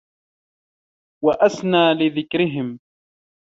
وَأَسْنَى 1.23 1.93
لِذِكْرِهِمْ 1.93 2.79